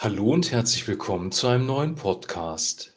[0.00, 2.96] Hallo und herzlich willkommen zu einem neuen Podcast.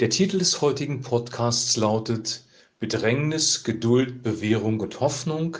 [0.00, 2.42] Der Titel des heutigen Podcasts lautet
[2.80, 5.58] Bedrängnis, Geduld, Bewährung und Hoffnung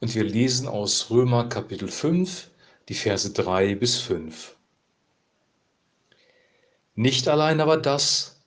[0.00, 2.50] und wir lesen aus Römer Kapitel 5,
[2.88, 4.56] die Verse 3 bis 5.
[6.96, 8.42] Nicht allein aber das,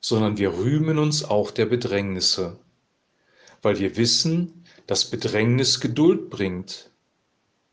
[0.00, 2.58] sondern wir rühmen uns auch der Bedrängnisse,
[3.62, 6.90] weil wir wissen, dass Bedrängnis Geduld bringt,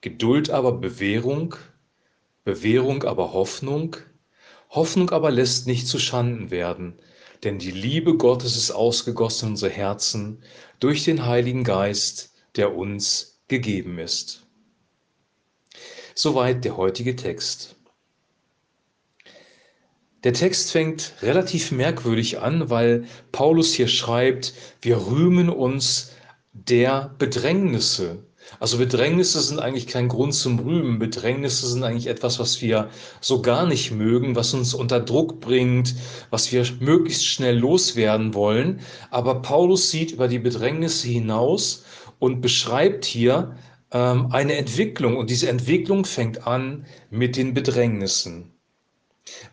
[0.01, 1.55] Geduld aber Bewährung,
[2.45, 3.97] Bewährung aber Hoffnung,
[4.69, 6.93] Hoffnung aber lässt nicht zu Schanden werden,
[7.43, 10.43] denn die Liebe Gottes ist ausgegossen in unsere Herzen
[10.79, 14.45] durch den Heiligen Geist, der uns gegeben ist.
[16.13, 17.75] Soweit der heutige Text.
[20.23, 26.11] Der Text fängt relativ merkwürdig an, weil Paulus hier schreibt, wir rühmen uns
[26.53, 28.23] der Bedrängnisse,
[28.59, 30.99] also Bedrängnisse sind eigentlich kein Grund zum Rühmen.
[30.99, 32.89] Bedrängnisse sind eigentlich etwas, was wir
[33.21, 35.95] so gar nicht mögen, was uns unter Druck bringt,
[36.29, 38.81] was wir möglichst schnell loswerden wollen.
[39.09, 41.83] Aber Paulus sieht über die Bedrängnisse hinaus
[42.19, 43.57] und beschreibt hier
[43.91, 45.17] ähm, eine Entwicklung.
[45.17, 48.51] Und diese Entwicklung fängt an mit den Bedrängnissen.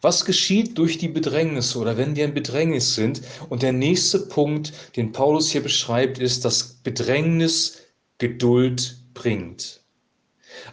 [0.03, 3.23] Was geschieht durch die Bedrängnisse oder wenn wir in Bedrängnis sind?
[3.49, 7.82] Und der nächste Punkt, den Paulus hier beschreibt, ist, dass Bedrängnis
[8.23, 9.81] Geduld bringt.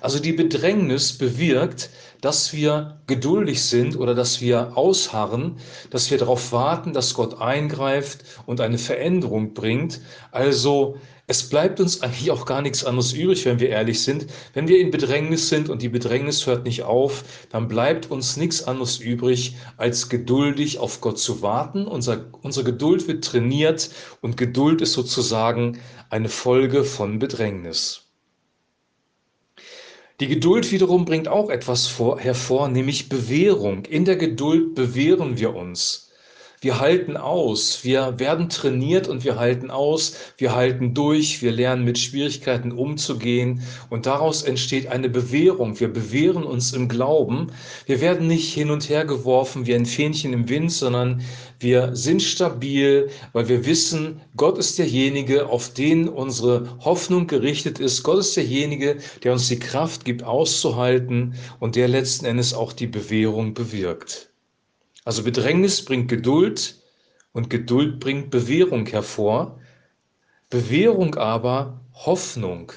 [0.02, 1.90] Also die Bedrängnis bewirkt,
[2.22, 5.58] dass wir geduldig sind oder dass wir ausharren,
[5.90, 10.00] dass wir darauf warten, dass Gott eingreift und eine Veränderung bringt.
[10.32, 10.98] Also
[11.30, 14.26] es bleibt uns eigentlich auch gar nichts anderes übrig, wenn wir ehrlich sind.
[14.54, 18.64] Wenn wir in Bedrängnis sind und die Bedrängnis hört nicht auf, dann bleibt uns nichts
[18.64, 21.86] anderes übrig, als geduldig auf Gott zu warten.
[21.86, 23.92] Unser, unsere Geduld wird trainiert
[24.22, 28.08] und Geduld ist sozusagen eine Folge von Bedrängnis.
[30.20, 33.86] Die Geduld wiederum bringt auch etwas vor, hervor, nämlich Bewährung.
[33.86, 36.09] In der Geduld bewähren wir uns.
[36.62, 41.86] Wir halten aus, wir werden trainiert und wir halten aus, wir halten durch, wir lernen
[41.86, 45.80] mit Schwierigkeiten umzugehen und daraus entsteht eine Bewährung.
[45.80, 47.48] Wir bewähren uns im Glauben.
[47.86, 51.22] Wir werden nicht hin und her geworfen wie ein Fähnchen im Wind, sondern
[51.62, 58.04] wir sind stabil, weil wir wissen, Gott ist derjenige, auf den unsere Hoffnung gerichtet ist.
[58.04, 62.88] Gott ist derjenige, der uns die Kraft gibt, auszuhalten und der letzten Endes auch die
[62.88, 64.29] Bewährung bewirkt.
[65.06, 66.82] Also Bedrängnis bringt Geduld
[67.32, 69.60] und Geduld bringt Bewährung hervor.
[70.50, 72.72] Bewährung aber Hoffnung.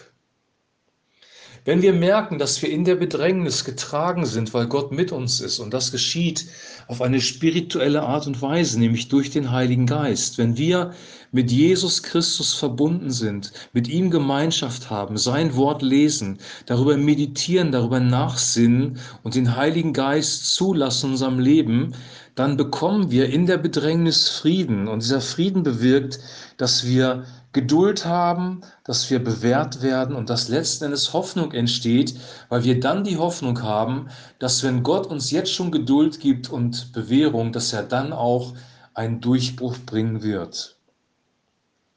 [1.65, 5.61] Wenn wir merken, dass wir in der Bedrängnis getragen sind, weil Gott mit uns ist,
[5.61, 6.47] und das geschieht
[6.89, 10.93] auf eine spirituelle Art und Weise, nämlich durch den Heiligen Geist, wenn wir
[11.31, 18.01] mit Jesus Christus verbunden sind, mit ihm Gemeinschaft haben, sein Wort lesen, darüber meditieren, darüber
[18.01, 21.95] nachsinnen und den Heiligen Geist zulassen in unserem Leben,
[22.35, 24.89] dann bekommen wir in der Bedrängnis Frieden.
[24.89, 26.19] Und dieser Frieden bewirkt,
[26.57, 32.19] dass wir Geduld haben, dass wir bewährt werden und dass letzten Endes Hoffnung entsteht,
[32.49, 34.09] weil wir dann die Hoffnung haben,
[34.39, 38.55] dass wenn Gott uns jetzt schon Geduld gibt und Bewährung, dass er dann auch
[38.95, 40.79] einen Durchbruch bringen wird.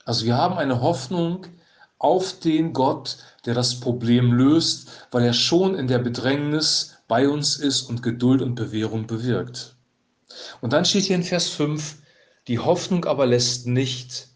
[0.03, 1.47] Also wir haben eine Hoffnung
[1.99, 7.55] auf den Gott, der das Problem löst, weil er schon in der Bedrängnis bei uns
[7.57, 9.75] ist und Geduld und Bewährung bewirkt.
[10.59, 11.97] Und dann steht hier in Vers 5,
[12.47, 14.34] die Hoffnung aber lässt nicht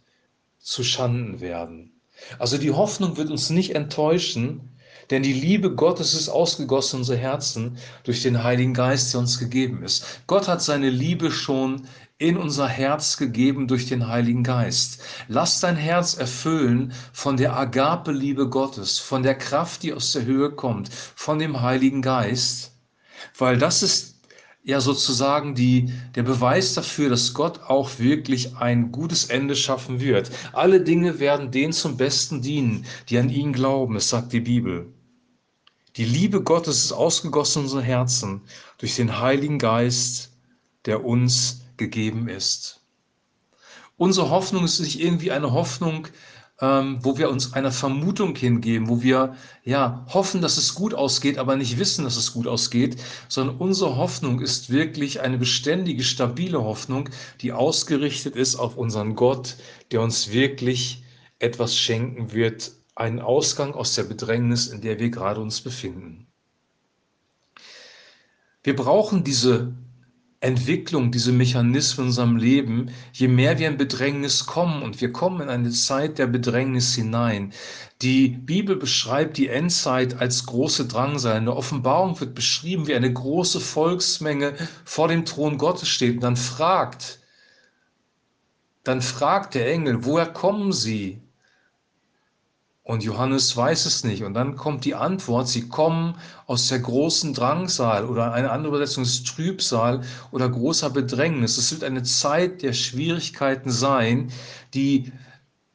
[0.69, 1.99] zu Schanden werden.
[2.37, 4.77] Also die Hoffnung wird uns nicht enttäuschen,
[5.09, 9.39] denn die Liebe Gottes ist ausgegossen in unsere Herzen durch den Heiligen Geist, der uns
[9.39, 10.21] gegeben ist.
[10.27, 11.87] Gott hat seine Liebe schon
[12.19, 15.01] in unser Herz gegeben durch den Heiligen Geist.
[15.27, 20.51] Lass dein Herz erfüllen von der Agape-Liebe Gottes, von der Kraft, die aus der Höhe
[20.51, 22.73] kommt, von dem Heiligen Geist,
[23.37, 24.18] weil das ist
[24.69, 30.29] ja sozusagen die, der Beweis dafür, dass Gott auch wirklich ein gutes Ende schaffen wird.
[30.53, 34.93] Alle Dinge werden denen zum Besten dienen, die an ihn glauben, es sagt die Bibel.
[35.95, 38.41] Die Liebe Gottes ist ausgegossen in unsere Herzen
[38.77, 40.31] durch den Heiligen Geist,
[40.85, 42.81] der uns gegeben ist.
[43.97, 46.07] Unsere Hoffnung ist nicht irgendwie eine Hoffnung,
[46.61, 51.37] ähm, wo wir uns einer Vermutung hingeben, wo wir ja hoffen, dass es gut ausgeht,
[51.37, 52.97] aber nicht wissen, dass es gut ausgeht,
[53.27, 57.09] sondern unsere Hoffnung ist wirklich eine beständige, stabile Hoffnung,
[57.41, 59.55] die ausgerichtet ist auf unseren Gott,
[59.91, 61.03] der uns wirklich
[61.39, 66.27] etwas schenken wird, einen Ausgang aus der Bedrängnis, in der wir gerade uns befinden.
[68.63, 69.73] Wir brauchen diese
[70.41, 75.41] Entwicklung, diese Mechanismen in unserem Leben, je mehr wir in Bedrängnis kommen und wir kommen
[75.41, 77.51] in eine Zeit der Bedrängnis hinein.
[78.01, 81.37] Die Bibel beschreibt die Endzeit als große Drangsal.
[81.37, 84.53] In der Offenbarung wird beschrieben, wie eine große Volksmenge
[84.85, 87.19] vor dem Thron Gottes steht und dann fragt,
[88.85, 91.21] dann fragt der Engel, woher kommen sie?
[92.89, 94.23] Und Johannes weiß es nicht.
[94.23, 96.15] Und dann kommt die Antwort, sie kommen
[96.47, 100.01] aus der großen Drangsal oder eine andere Übersetzung ist Trübsal
[100.31, 101.59] oder großer Bedrängnis.
[101.59, 104.31] Es wird eine Zeit der Schwierigkeiten sein,
[104.73, 105.11] die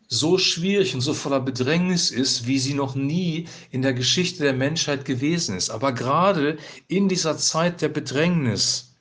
[0.08, 4.52] so schwierig und so voller Bedrängnis ist, wie sie noch nie in der Geschichte der
[4.52, 5.70] Menschheit gewesen ist.
[5.70, 6.58] Aber gerade
[6.88, 8.96] in dieser Zeit der Bedrängnis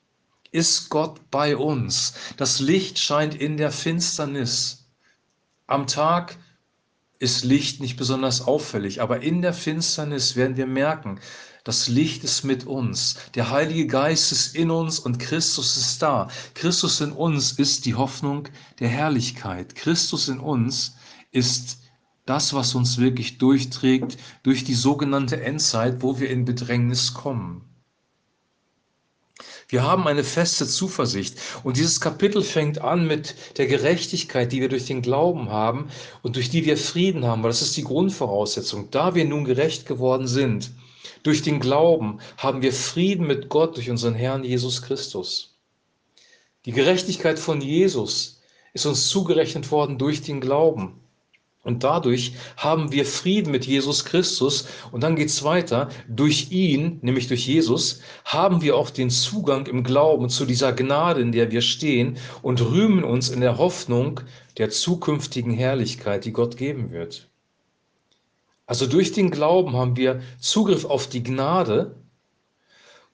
[0.51, 2.13] ist Gott bei uns.
[2.38, 4.86] Das Licht scheint in der Finsternis.
[5.66, 6.38] Am Tag
[7.23, 11.19] ist Licht nicht besonders auffällig, aber in der Finsternis werden wir merken,
[11.63, 16.27] das Licht ist mit uns, der Heilige Geist ist in uns und Christus ist da.
[16.53, 18.49] Christus in uns ist die Hoffnung
[18.79, 19.73] der Herrlichkeit.
[19.75, 20.95] Christus in uns
[21.31, 21.79] ist
[22.25, 27.72] das, was uns wirklich durchträgt durch die sogenannte Endzeit, wo wir in Bedrängnis kommen.
[29.73, 31.39] Wir haben eine feste Zuversicht.
[31.63, 35.89] Und dieses Kapitel fängt an mit der Gerechtigkeit, die wir durch den Glauben haben
[36.21, 37.41] und durch die wir Frieden haben.
[37.41, 38.91] Weil das ist die Grundvoraussetzung.
[38.91, 40.69] Da wir nun gerecht geworden sind,
[41.23, 45.57] durch den Glauben haben wir Frieden mit Gott durch unseren Herrn Jesus Christus.
[46.65, 48.43] Die Gerechtigkeit von Jesus
[48.73, 51.02] ist uns zugerechnet worden durch den Glauben.
[51.63, 54.68] Und dadurch haben wir Frieden mit Jesus Christus.
[54.92, 55.88] Und dann geht es weiter.
[56.10, 61.21] Durch ihn, nämlich durch Jesus, haben wir auch den Zugang im Glauben zu dieser Gnade,
[61.21, 64.19] in der wir stehen und rühmen uns in der Hoffnung
[64.57, 67.30] der zukünftigen Herrlichkeit, die Gott geben wird.
[68.66, 71.95] Also durch den Glauben haben wir Zugriff auf die Gnade,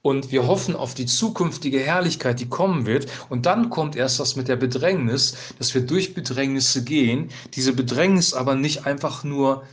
[0.02, 3.08] und wir hoffen auf die zukünftige Herrlichkeit, die kommen wird.
[3.30, 7.30] Und dann kommt erst das mit der Bedrängnis, dass wir durch Bedrängnisse gehen.
[7.54, 9.64] Diese Bedrängnis aber nicht einfach nur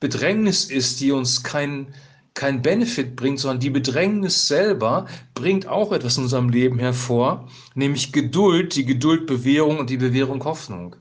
[0.00, 1.94] Bedrängnis ist, die uns kein,
[2.32, 8.12] kein Benefit bringt, sondern die Bedrängnis selber bringt auch etwas in unserem Leben hervor, nämlich
[8.12, 10.96] Geduld, die Geduld Bewährung und die Bewährung Hoffnung.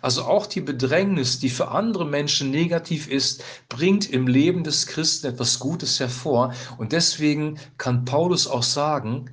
[0.00, 5.28] Also auch die Bedrängnis, die für andere Menschen negativ ist, bringt im Leben des Christen
[5.28, 6.54] etwas Gutes hervor.
[6.78, 9.30] Und deswegen kann Paulus auch sagen,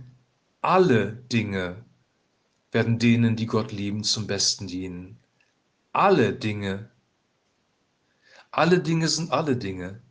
[0.61, 1.85] alle Dinge
[2.71, 5.17] werden denen, die Gott lieben, zum Besten dienen.
[5.93, 6.89] Alle Dinge.
[8.51, 10.01] Alle Dinge sind alle Dinge.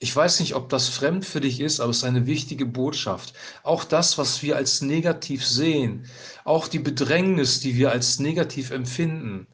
[0.00, 3.34] Ich weiß nicht, ob das fremd für dich ist, aber es ist eine wichtige Botschaft.
[3.64, 6.06] Auch das, was wir als negativ sehen,
[6.44, 9.48] auch die Bedrängnis, die wir als negativ empfinden,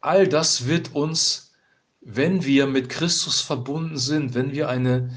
[0.00, 1.52] all das wird uns,
[2.00, 5.10] wenn wir mit Christus verbunden sind, wenn wir eine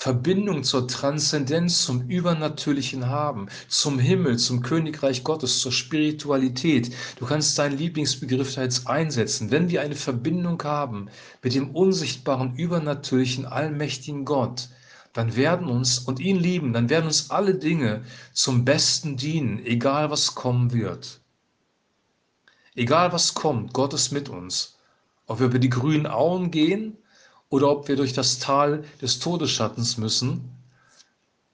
[0.00, 6.94] Verbindung zur Transzendenz, zum Übernatürlichen haben, zum Himmel, zum Königreich Gottes, zur Spiritualität.
[7.16, 9.50] Du kannst deinen Lieblingsbegriff da jetzt einsetzen.
[9.50, 11.08] Wenn wir eine Verbindung haben
[11.42, 14.68] mit dem unsichtbaren, übernatürlichen, allmächtigen Gott,
[15.14, 20.12] dann werden uns und ihn lieben, dann werden uns alle Dinge zum Besten dienen, egal
[20.12, 21.18] was kommen wird.
[22.76, 24.78] Egal was kommt, Gott ist mit uns.
[25.26, 26.98] Ob wir über die grünen Auen gehen
[27.50, 30.50] oder ob wir durch das Tal des Todesschattens müssen.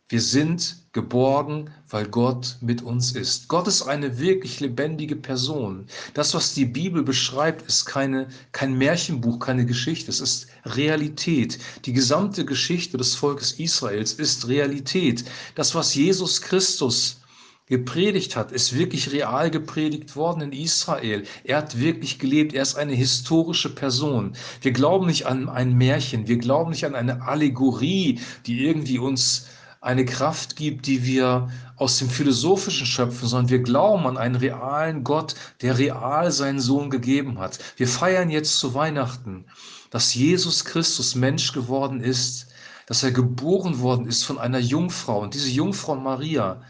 [0.08, 3.48] Wir sind geborgen, weil Gott mit uns ist.
[3.48, 5.86] Gott ist eine wirklich lebendige Person.
[6.12, 10.10] Das, was die Bibel beschreibt, ist keine, kein Märchenbuch, keine Geschichte.
[10.10, 11.58] Es ist Realität.
[11.84, 15.24] Die gesamte Geschichte des Volkes Israels ist Realität.
[15.54, 17.20] Das, was Jesus Christus
[17.66, 21.24] gepredigt hat, ist wirklich real gepredigt worden in Israel.
[21.44, 22.52] Er hat wirklich gelebt.
[22.52, 24.36] Er ist eine historische Person.
[24.60, 26.28] Wir glauben nicht an ein Märchen.
[26.28, 29.46] Wir glauben nicht an eine Allegorie, die irgendwie uns
[29.80, 35.04] eine Kraft gibt, die wir aus dem Philosophischen schöpfen, sondern wir glauben an einen realen
[35.04, 37.58] Gott, der real seinen Sohn gegeben hat.
[37.76, 39.44] Wir feiern jetzt zu Weihnachten,
[39.90, 42.48] dass Jesus Christus Mensch geworden ist,
[42.86, 45.20] dass er geboren worden ist von einer Jungfrau.
[45.20, 46.62] Und diese Jungfrau Maria,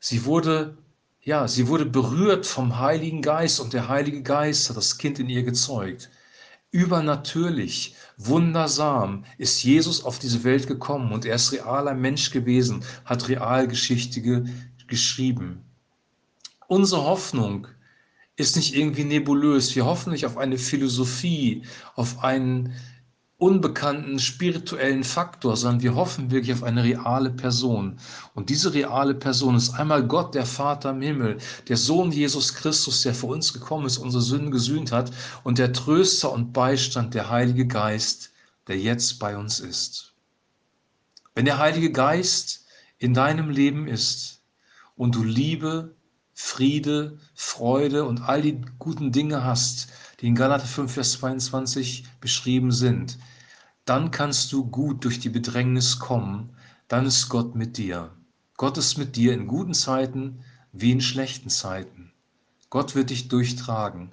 [0.00, 0.78] Sie wurde,
[1.20, 5.28] ja, sie wurde berührt vom Heiligen Geist und der Heilige Geist hat das Kind in
[5.28, 6.10] ihr gezeugt.
[6.70, 13.28] Übernatürlich, wundersam ist Jesus auf diese Welt gekommen und er ist realer Mensch gewesen, hat
[13.28, 14.44] Realgeschichte ge
[14.86, 15.64] geschrieben.
[16.66, 17.68] Unsere Hoffnung
[18.36, 19.76] ist nicht irgendwie nebulös.
[19.76, 21.62] Wir hoffen nicht auf eine Philosophie,
[21.94, 22.74] auf einen
[23.40, 27.98] unbekannten spirituellen Faktor, sondern wir hoffen wirklich auf eine reale Person.
[28.34, 33.02] Und diese reale Person ist einmal Gott, der Vater im Himmel, der Sohn Jesus Christus,
[33.02, 35.10] der für uns gekommen ist, unsere Sünden gesühnt hat
[35.42, 38.30] und der Tröster und Beistand, der Heilige Geist,
[38.68, 40.12] der jetzt bei uns ist.
[41.34, 42.66] Wenn der Heilige Geist
[42.98, 44.40] in deinem Leben ist,
[45.00, 45.94] und du Liebe,
[46.34, 49.88] Friede, Freude und all die guten Dinge hast,
[50.20, 53.16] die in Galater 5, Vers 22 beschrieben sind,
[53.90, 56.50] dann kannst du gut durch die Bedrängnis kommen,
[56.86, 58.12] dann ist Gott mit dir.
[58.56, 62.12] Gott ist mit dir in guten Zeiten wie in schlechten Zeiten.
[62.68, 64.12] Gott wird dich durchtragen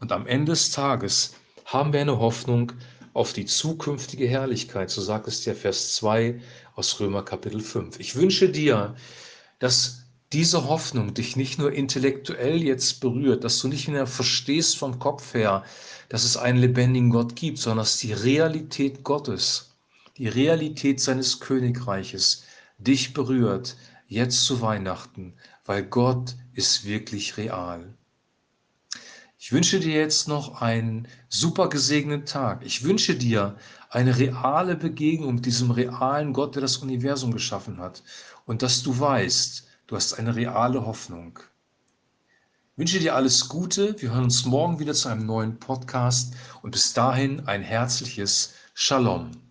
[0.00, 1.34] und am Ende des Tages
[1.66, 2.72] haben wir eine Hoffnung
[3.12, 6.40] auf die zukünftige Herrlichkeit, so sagt es der Vers 2
[6.74, 8.00] aus Römer Kapitel 5.
[8.00, 8.96] Ich wünsche dir,
[9.58, 14.98] dass diese Hoffnung dich nicht nur intellektuell jetzt berührt, dass du nicht mehr verstehst vom
[14.98, 15.64] Kopf her,
[16.10, 19.74] dass es einen lebendigen Gott gibt, sondern dass die Realität Gottes,
[20.18, 22.44] die Realität seines Königreiches
[22.76, 27.94] dich berührt, jetzt zu Weihnachten, weil Gott ist wirklich real.
[29.38, 32.66] Ich wünsche dir jetzt noch einen super gesegneten Tag.
[32.66, 33.56] Ich wünsche dir
[33.88, 38.02] eine reale Begegnung mit diesem realen Gott, der das Universum geschaffen hat.
[38.46, 41.40] Und dass du weißt, du hast eine reale Hoffnung.
[42.72, 44.00] Ich wünsche dir alles Gute.
[44.00, 46.34] Wir hören uns morgen wieder zu einem neuen Podcast.
[46.62, 49.47] Und bis dahin ein herzliches Shalom.